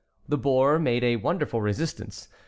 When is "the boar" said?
0.27-0.79